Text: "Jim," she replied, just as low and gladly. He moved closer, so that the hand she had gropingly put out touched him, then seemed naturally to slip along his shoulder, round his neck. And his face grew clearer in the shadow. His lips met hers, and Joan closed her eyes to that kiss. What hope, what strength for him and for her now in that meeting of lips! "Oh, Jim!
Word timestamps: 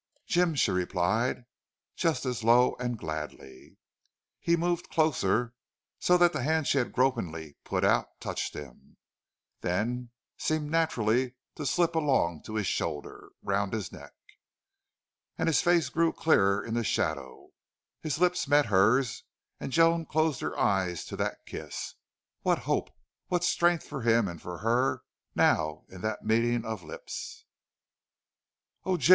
"Jim," 0.25 0.55
she 0.55 0.71
replied, 0.71 1.45
just 1.95 2.25
as 2.25 2.43
low 2.43 2.73
and 2.79 2.97
gladly. 2.97 3.77
He 4.39 4.55
moved 4.55 4.89
closer, 4.89 5.53
so 5.99 6.17
that 6.17 6.33
the 6.33 6.41
hand 6.41 6.65
she 6.65 6.79
had 6.79 6.91
gropingly 6.91 7.55
put 7.63 7.83
out 7.85 8.19
touched 8.19 8.55
him, 8.55 8.97
then 9.59 10.09
seemed 10.39 10.71
naturally 10.71 11.35
to 11.53 11.67
slip 11.67 11.93
along 11.93 12.41
his 12.47 12.65
shoulder, 12.65 13.29
round 13.43 13.73
his 13.73 13.91
neck. 13.91 14.13
And 15.37 15.45
his 15.47 15.61
face 15.61 15.89
grew 15.89 16.11
clearer 16.11 16.65
in 16.65 16.73
the 16.73 16.83
shadow. 16.83 17.49
His 18.01 18.17
lips 18.19 18.47
met 18.47 18.65
hers, 18.73 19.21
and 19.59 19.71
Joan 19.71 20.07
closed 20.07 20.41
her 20.41 20.57
eyes 20.57 21.05
to 21.05 21.15
that 21.17 21.45
kiss. 21.45 21.93
What 22.41 22.57
hope, 22.65 22.89
what 23.27 23.43
strength 23.43 23.85
for 23.87 24.01
him 24.01 24.27
and 24.27 24.41
for 24.41 24.57
her 24.65 25.03
now 25.35 25.85
in 25.89 26.01
that 26.01 26.25
meeting 26.25 26.65
of 26.65 26.81
lips! 26.81 27.45
"Oh, 28.83 28.97
Jim! 28.97 29.09